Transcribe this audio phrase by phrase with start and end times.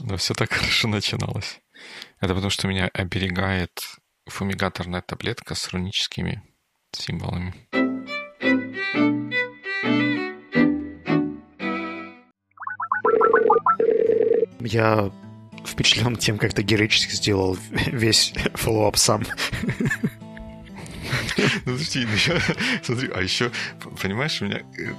[0.00, 1.60] Но все так хорошо начиналось.
[2.20, 3.70] Это потому, что меня оберегает
[4.26, 6.42] фумигаторная таблетка с руническими
[6.92, 7.54] символами.
[14.60, 15.12] Я
[15.64, 19.24] впечатлен тем, как ты героически сделал весь follow-up сам.
[21.64, 22.40] Ну, подожди, ну я,
[22.82, 23.52] смотри, а еще,
[24.00, 24.94] понимаешь, у меня, э,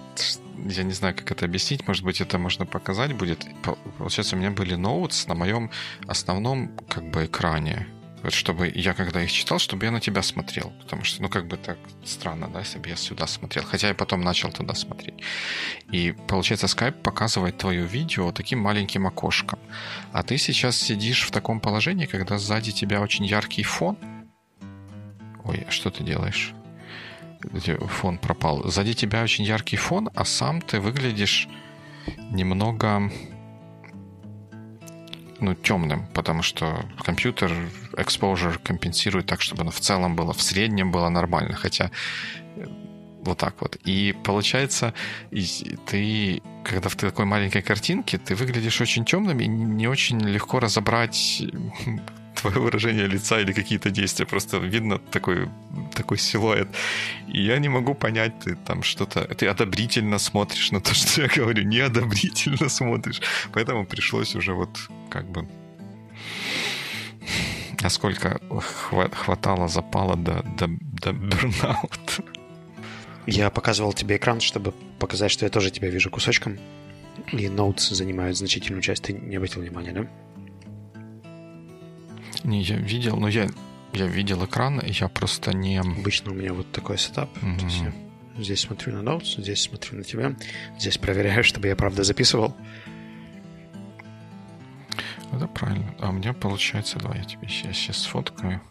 [0.65, 3.45] я не знаю, как это объяснить, может быть, это можно показать будет.
[3.97, 5.71] Получается, у меня были ноутс на моем
[6.07, 7.87] основном, как бы, экране.
[8.23, 10.73] Вот чтобы я, когда их читал, чтобы я на тебя смотрел.
[10.81, 13.63] Потому что, ну, как бы так странно, да, если бы я сюда смотрел.
[13.63, 15.21] Хотя я потом начал туда смотреть.
[15.91, 19.59] И, получается, Skype показывает твое видео таким маленьким окошком.
[20.13, 23.97] А ты сейчас сидишь в таком положении, когда сзади тебя очень яркий фон,
[25.47, 26.53] Ой, а что ты делаешь?
[27.53, 28.69] Фон пропал.
[28.69, 31.47] Сзади тебя очень яркий фон, а сам ты выглядишь
[32.31, 33.11] немного
[35.39, 37.51] ну, темным, потому что компьютер
[37.93, 41.91] exposure компенсирует так, чтобы оно в целом было, в среднем было нормально, хотя
[42.55, 42.65] э,
[43.23, 43.77] вот так вот.
[43.85, 44.93] И получается,
[45.85, 51.43] ты, когда в такой маленькой картинке, ты выглядишь очень темным и не очень легко разобрать
[52.41, 54.25] твое выражение лица или какие-то действия.
[54.25, 55.49] Просто видно такой,
[55.93, 56.67] такой силуэт.
[57.27, 59.23] И я не могу понять, ты там что-то...
[59.35, 63.21] Ты одобрительно смотришь на то, что я говорю, неодобрительно смотришь.
[63.53, 64.69] Поэтому пришлось уже вот
[65.09, 65.47] как бы
[67.81, 68.39] насколько
[69.11, 72.23] хватало запала до, до, до burnout.
[73.27, 76.57] Я показывал тебе экран, чтобы показать, что я тоже тебя вижу кусочком.
[77.31, 79.03] И ноутс занимают значительную часть.
[79.03, 80.07] Ты не обратил внимания, да?
[82.43, 83.47] Не, я видел, но я,
[83.93, 85.77] я видел экран, я просто не...
[85.77, 87.29] Обычно у меня вот такой сетап.
[87.37, 87.59] Mm-hmm.
[87.59, 87.93] То есть я
[88.43, 90.35] здесь смотрю на ноутс, здесь смотрю на тебя,
[90.79, 92.55] здесь проверяю, чтобы я правда записывал.
[95.33, 95.93] Это правильно.
[95.99, 98.61] А у меня получается, давай я тебе сейчас, сейчас сфоткаю.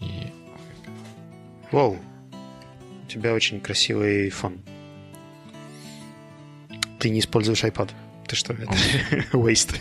[0.00, 0.32] И...
[1.70, 1.98] Воу.
[3.04, 4.60] У тебя очень красивый фон.
[6.98, 7.90] Ты не используешь iPad.
[8.28, 8.72] Ты что, это
[9.32, 9.76] waste.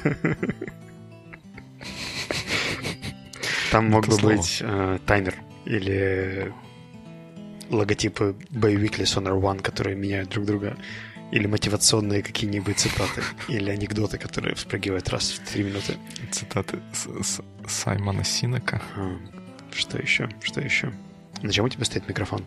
[3.71, 6.53] Там мог бы быть э, таймер или
[7.69, 10.77] логотипы Weekly Sonar One, которые меняют друг друга,
[11.31, 15.97] или мотивационные какие-нибудь цитаты, или анекдоты, которые вспрыгивают раз в три минуты.
[16.31, 18.81] Цитаты с, с Саймона Синека.
[18.97, 19.17] А,
[19.73, 20.29] что еще?
[20.43, 20.91] Что еще?
[21.41, 22.45] На чем у тебя стоит микрофон?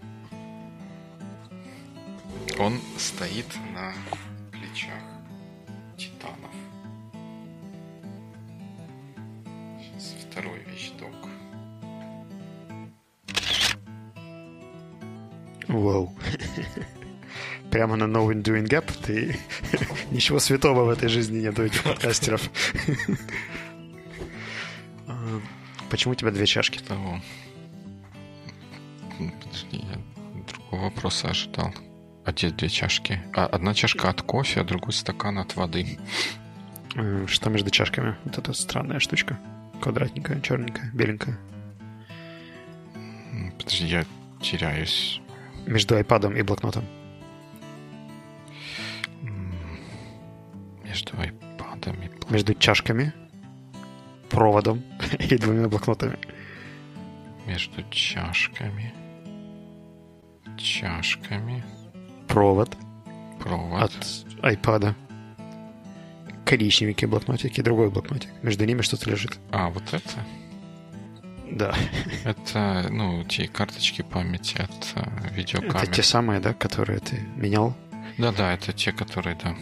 [2.58, 3.92] Он стоит на
[4.94, 5.13] Вау.
[17.84, 19.38] Прямо на No Doing Gap ты...
[20.10, 22.50] Ничего святого в этой жизни нет у этих подкастеров.
[25.06, 25.40] А,
[25.90, 26.78] почему у тебя две чашки?
[26.78, 27.20] Того.
[29.18, 29.98] Подожди, я
[30.48, 31.74] другого вопроса ожидал.
[32.24, 33.20] А где две чашки?
[33.34, 35.98] А, одна чашка от кофе, а другой стакан от воды.
[36.94, 38.16] Э, что между чашками?
[38.24, 39.38] Вот эта странная штучка.
[39.82, 41.38] Квадратненькая, черненькая, беленькая.
[43.58, 44.06] Подожди, я
[44.40, 45.20] теряюсь.
[45.66, 46.86] Между iPad и блокнотом.
[50.94, 52.32] Между iPad и блокнотом.
[52.32, 53.12] Между чашками,
[54.30, 54.84] проводом
[55.18, 56.18] и двумя блокнотами.
[57.46, 58.94] Между чашками,
[60.56, 61.64] чашками.
[62.28, 62.76] Провод.
[63.40, 63.82] Провод.
[63.82, 63.92] От
[64.42, 64.94] iPad.
[66.44, 68.30] Коричневенький блокнотик и другой блокнотик.
[68.42, 69.36] Между ними что-то лежит.
[69.50, 70.24] А, вот это?
[71.50, 71.74] Да.
[72.24, 75.76] Это, ну, те карточки памяти от э, видеокамер.
[75.76, 77.74] Это те самые, да, которые ты менял?
[78.16, 79.56] Да-да, это те, которые, да.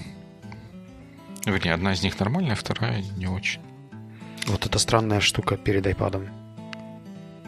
[1.45, 3.61] Вернее, одна из них нормальная, вторая не очень.
[4.47, 6.29] Вот эта странная штука перед iPad.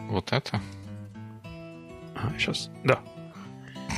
[0.09, 0.61] Вот это?
[2.15, 2.69] А, сейчас.
[2.83, 2.99] Да.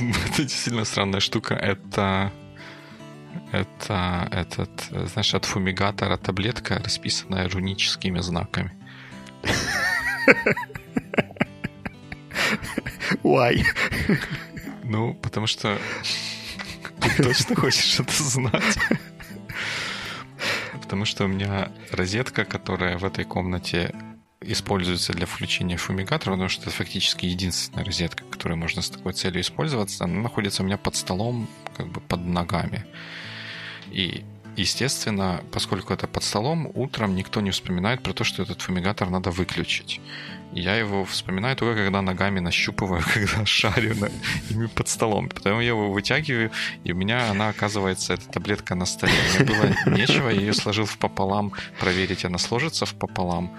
[0.00, 1.54] это действительно странная штука.
[1.54, 2.32] Это
[3.52, 4.70] это этот,
[5.10, 8.72] знаешь, от фумигатора таблетка, расписанная руническими знаками.
[13.22, 13.64] Why?
[14.84, 15.78] Ну, потому что
[17.00, 18.78] ты точно хочешь это знать.
[20.88, 23.94] Потому что у меня розетка, которая в этой комнате
[24.40, 29.42] используется для включения фумигатора, потому что это фактически единственная розетка, которую можно с такой целью
[29.42, 31.46] использоваться, она находится у меня под столом,
[31.76, 32.86] как бы под ногами.
[33.90, 34.24] И
[34.58, 39.30] естественно, поскольку это под столом, утром никто не вспоминает про то, что этот фумигатор надо
[39.30, 40.00] выключить.
[40.52, 44.10] Я его вспоминаю только когда ногами нащупываю, когда шарю на,
[44.50, 45.28] ими под столом.
[45.28, 46.50] Потом я его вытягиваю,
[46.84, 49.12] и у меня она оказывается, эта таблетка на столе.
[49.38, 53.50] Мне было нечего, я ее сложил в пополам, проверить, она сложится в пополам.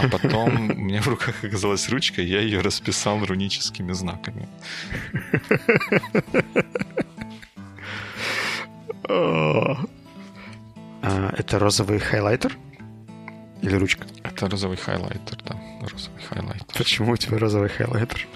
[0.00, 4.48] А потом у меня в руках оказалась ручка, и я ее расписал руническими знаками.
[11.02, 12.56] А, это розовый хайлайтер?
[13.60, 14.06] Или ручка?
[14.22, 15.60] Это розовый хайлайтер, да.
[15.80, 16.76] Розовый хайлайтер.
[16.78, 18.28] Почему у тебя розовый хайлайтер?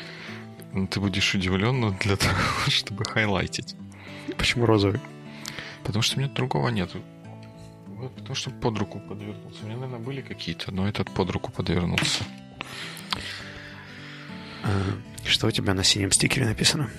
[0.72, 3.76] Ну, ты будешь удивлен, но для того, чтобы хайлайтить.
[4.36, 5.00] Почему розовый?
[5.84, 7.00] Потому что у меня другого нету.
[7.86, 9.62] Вот, потому что под руку подвернулся.
[9.62, 12.24] У меня, наверное, были какие-то, но этот под руку подвернулся.
[14.64, 14.82] А,
[15.24, 16.90] что у тебя на синем стикере написано?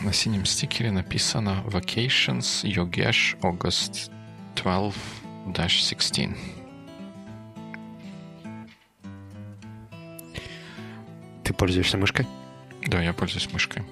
[0.00, 4.10] На синем стикере написано Vacations Yogesh August
[4.54, 6.36] 12-16.
[11.44, 12.26] Ты пользуешься мышкой?
[12.86, 13.82] Да, я пользуюсь мышкой.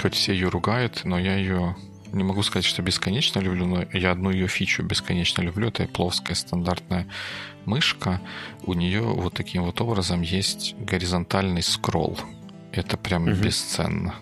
[0.00, 1.76] Хоть все ее ругают, но я ее
[2.12, 5.68] не могу сказать, что бесконечно люблю, но я одну ее фичу бесконечно люблю.
[5.68, 7.06] Это плоская стандартная
[7.64, 8.20] мышка.
[8.64, 12.18] У нее вот таким вот образом есть горизонтальный скролл.
[12.72, 13.32] Это прям угу.
[13.32, 14.14] бесценно.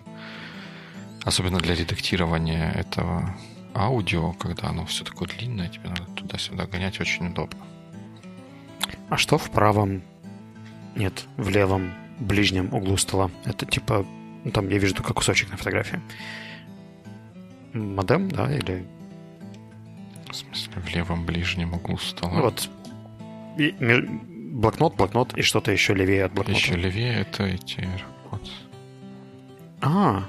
[1.23, 3.35] Особенно для редактирования этого
[3.73, 7.59] аудио, когда оно все такое длинное, тебе надо туда-сюда гонять, очень удобно.
[9.09, 10.01] А что в правом
[10.95, 13.31] нет, в левом ближнем углу стола.
[13.45, 14.05] Это типа,
[14.43, 15.99] ну, там я вижу только кусочек на фотографии.
[17.73, 18.85] Модем, да, или...
[20.29, 22.33] В смысле, в левом ближнем углу стола?
[22.33, 22.69] Ну, вот.
[23.57, 23.71] И,
[24.51, 26.59] блокнот, блокнот и что-то еще левее от блокнота.
[26.59, 27.87] Еще левее это эти
[28.29, 28.49] вот.
[29.81, 30.23] А,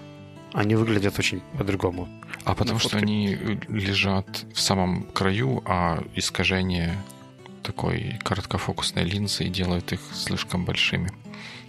[0.53, 2.09] они выглядят очень по-другому.
[2.45, 3.37] А потому что они
[3.69, 6.97] лежат в самом краю, а искажение
[7.63, 11.11] такой короткофокусной линзы и делают их слишком большими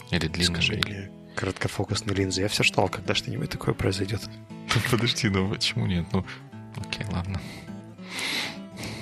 [0.09, 0.55] или длинными.
[0.55, 2.41] Скажи короткофокусной линзы.
[2.41, 4.21] Я все ждал, когда что-нибудь такое произойдет.
[4.91, 6.05] Подожди, ну почему нет?
[6.11, 6.25] Ну,
[6.77, 7.39] окей, ладно.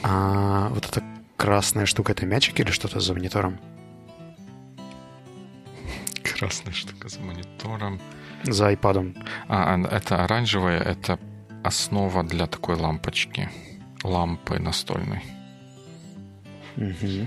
[0.03, 1.03] А вот эта
[1.37, 3.59] красная штука, это мячик или что-то за монитором?
[6.23, 7.99] Красная штука за монитором.
[8.43, 9.15] За айпадом.
[9.47, 11.19] А, это оранжевая, это
[11.63, 13.49] основа для такой лампочки.
[14.03, 15.23] Лампы настольной.
[16.77, 17.25] Угу.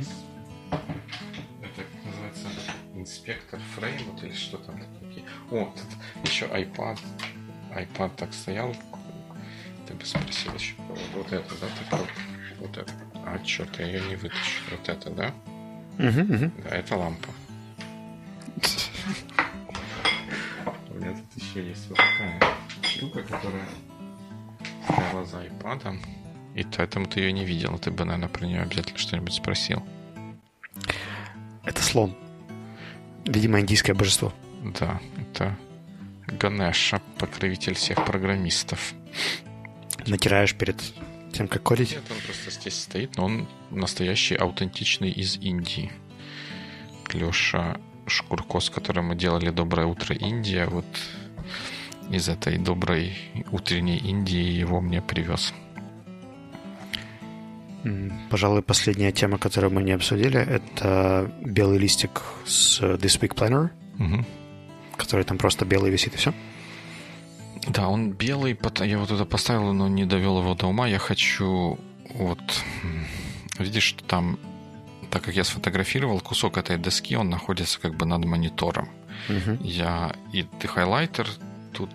[1.63, 2.49] Это называется
[2.95, 5.25] инспектор фрейм или что там такие.
[5.51, 6.99] О, тут еще iPad.
[7.71, 8.75] iPad так стоял.
[9.87, 10.75] Ты бы спросил еще.
[11.15, 11.67] Вот это, да?
[11.91, 12.07] Так,
[12.59, 12.93] вот это.
[13.27, 14.63] А, что-то я ее не вытащу.
[14.71, 15.33] Вот это, да?
[15.99, 16.51] Угу, угу.
[16.65, 17.29] Да, это лампа.
[20.91, 22.41] У меня тут еще есть вот такая
[22.83, 23.67] штука, которая
[25.15, 25.99] стояла за iPad.
[26.55, 27.79] И поэтому ты ее не видел.
[27.79, 29.83] Ты бы, наверное, про нее обязательно что-нибудь спросил.
[31.65, 32.15] Это слон.
[33.25, 34.33] Видимо, индийское божество.
[34.79, 35.57] Да, это
[36.27, 38.95] Ганеша, покровитель всех программистов.
[40.07, 40.77] Натираешь перед
[41.33, 41.93] тем, как кодить?
[41.93, 45.91] Нет, он просто здесь стоит, но он настоящий, аутентичный из Индии.
[47.13, 50.87] Леша Шкурко, с которым мы делали «Доброе утро, Индия», вот
[52.11, 53.17] из этой доброй
[53.51, 55.55] утренней Индии его мне привез.
[58.31, 63.69] Пожалуй, последняя тема, которую мы не обсудили, это белый листик с This Week Planner,
[63.99, 64.25] угу.
[64.97, 66.33] который там просто белый висит и все.
[67.69, 70.87] Да, он белый, я вот это поставил, но не довел его до ума.
[70.87, 71.79] Я хочу
[72.15, 72.41] вот...
[73.59, 74.39] Видишь, что там,
[75.11, 78.89] так как я сфотографировал, кусок этой доски, он находится как бы над монитором.
[79.29, 79.63] Угу.
[79.63, 81.29] Я и ты хайлайтер
[81.75, 81.91] тут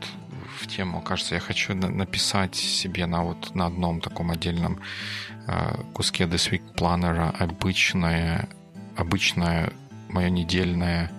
[0.59, 4.79] в тему, кажется, я хочу написать себе на вот на одном таком отдельном
[5.48, 8.50] э, куске This Week Planner обычное,
[8.95, 9.71] обычное
[10.09, 11.12] мое недельное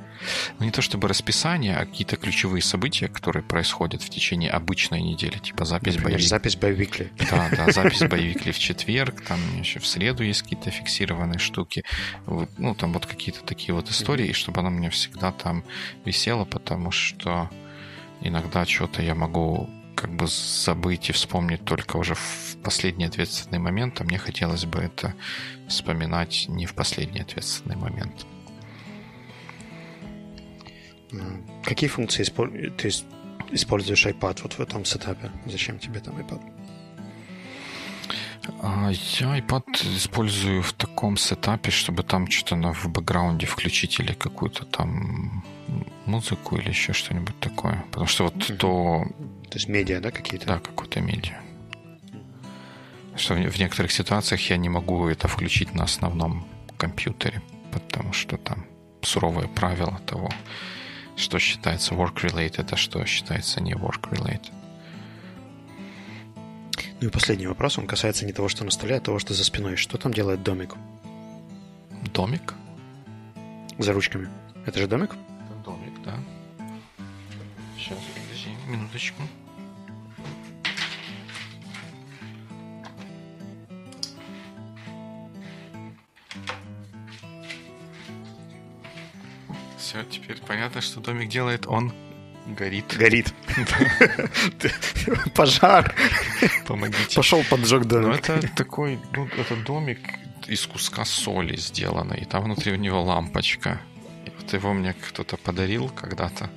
[0.58, 5.38] ну, не то чтобы расписание, а какие-то ключевые события, которые происходят в течение обычной недели,
[5.38, 6.28] типа запись Например, боевик.
[6.28, 7.12] запись боевикли.
[7.30, 11.84] Да, да, запись боевикли в четверг, там еще в среду есть какие-то фиксированные штуки.
[12.26, 15.64] Ну, там вот какие-то такие вот истории, и чтобы она меня всегда там
[16.04, 17.48] висела, потому что
[18.20, 24.00] иногда что-то я могу как бы забыть и вспомнить только уже в последний ответственный момент,
[24.00, 25.14] а мне хотелось бы это
[25.68, 28.26] вспоминать не в последний ответственный момент.
[31.64, 32.90] Какие функции ты
[33.50, 35.30] используешь iPad вот в этом сетапе?
[35.46, 36.40] Зачем тебе там iPad?
[38.62, 44.64] А, я iPad использую в таком сетапе, чтобы там что-то в бэкграунде включить или какую-то
[44.64, 45.44] там
[46.06, 47.84] музыку или еще что-нибудь такое.
[47.90, 48.56] Потому что вот mm-hmm.
[48.56, 49.06] то...
[49.50, 50.46] То есть медиа, да, какие-то?
[50.46, 51.40] Да, какое-то медиа.
[53.16, 56.46] что в некоторых ситуациях я не могу это включить на основном
[56.80, 57.42] компьютере,
[57.72, 58.64] потому что там
[59.02, 60.30] суровые правила того,
[61.16, 64.52] что считается work-related, а что считается не work-related.
[67.00, 69.42] Ну и последний вопрос, он касается не того, что на столе, а того, что за
[69.42, 69.76] спиной.
[69.76, 70.74] Что там делает домик?
[72.12, 72.52] Домик?
[73.78, 74.28] За ручками.
[74.66, 75.12] Это же домик?
[75.12, 76.18] Это домик, да.
[77.78, 79.22] Сейчас, подожди, минуточку.
[89.78, 91.66] Все, теперь понятно, что домик делает.
[91.66, 91.94] Он
[92.54, 92.96] горит.
[92.96, 93.34] Горит.
[95.34, 95.94] Пожар.
[96.66, 97.16] Помогите.
[97.16, 98.28] Пошел поджег домик.
[98.28, 99.98] Ну, это такой, ну, это домик
[100.46, 103.80] из куска соли сделанный, и там внутри у него лампочка.
[104.26, 106.50] И вот его мне кто-то подарил когда-то,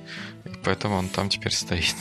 [0.44, 1.96] и поэтому он там теперь стоит.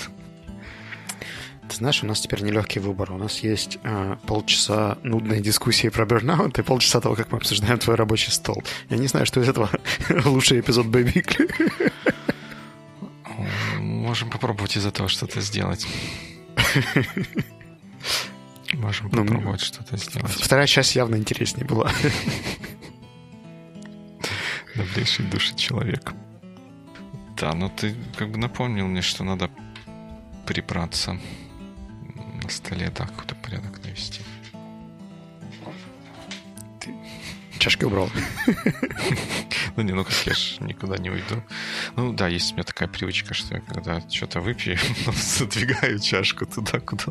[1.70, 3.12] Ты знаешь, у нас теперь нелегкий выбор.
[3.14, 7.80] У нас есть э, полчаса нудной дискуссии про бернаут и полчаса того, как мы обсуждаем
[7.80, 8.62] твой рабочий стол.
[8.90, 9.70] Я не знаю, что из этого
[10.26, 11.50] лучший эпизод Бэйбикли.
[14.04, 15.88] Можем попробовать из этого что-то сделать.
[18.74, 20.30] Можем Ну, попробовать что-то сделать.
[20.30, 21.90] Вторая часть явно интереснее была.
[24.76, 26.12] Добрейший души человек.
[27.38, 29.50] Да, но ты как бы напомнил мне, что надо
[30.46, 31.18] прибраться
[32.44, 34.20] на столе, да, какой-то порядок навести.
[37.58, 38.10] Чашки убрал.
[39.76, 41.44] Ну не, ну как я ж никуда не уйду.
[41.96, 44.78] Ну да, есть у меня такая привычка, что я когда что-то выпью,
[45.16, 47.06] задвигаю чашку туда, куда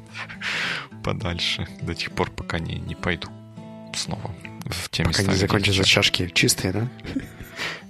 [1.02, 3.28] подальше, до тех пор, пока не, не пойду
[3.95, 4.31] снова
[4.66, 6.88] в те Пока места, не где закончатся чашки чистые, да?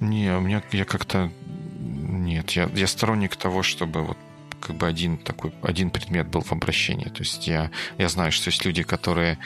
[0.01, 1.31] Не, у меня я как-то
[1.79, 4.19] нет, я, я сторонник того, чтобы вот
[4.61, 7.09] как бы один такой один предмет был в обращении.
[7.09, 9.39] То есть я я знаю, что есть люди, которые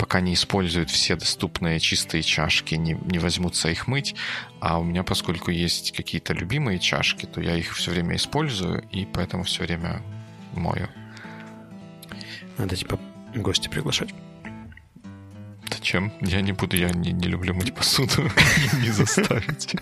[0.00, 4.14] пока не используют все доступные чистые чашки, не, не возьмутся их мыть.
[4.58, 9.04] А у меня, поскольку есть какие-то любимые чашки, то я их все время использую, и
[9.04, 10.00] поэтому все время
[10.54, 10.88] мою.
[12.56, 12.98] Надо типа
[13.34, 14.14] гостя приглашать.
[15.70, 16.14] Зачем?
[16.22, 18.30] Я не буду, я не, не люблю мыть посуду.
[18.82, 19.76] Не заставить.